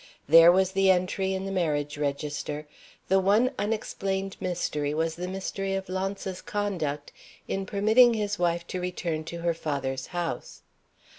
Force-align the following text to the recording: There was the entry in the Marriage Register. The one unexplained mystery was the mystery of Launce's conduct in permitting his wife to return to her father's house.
There 0.27 0.51
was 0.51 0.71
the 0.71 0.89
entry 0.89 1.31
in 1.35 1.45
the 1.45 1.51
Marriage 1.51 1.95
Register. 1.95 2.67
The 3.07 3.19
one 3.19 3.51
unexplained 3.59 4.35
mystery 4.39 4.95
was 4.95 5.13
the 5.13 5.27
mystery 5.27 5.75
of 5.75 5.89
Launce's 5.89 6.41
conduct 6.41 7.11
in 7.47 7.67
permitting 7.67 8.15
his 8.15 8.39
wife 8.39 8.65
to 8.69 8.81
return 8.81 9.23
to 9.25 9.41
her 9.41 9.53
father's 9.53 10.07
house. 10.07 10.63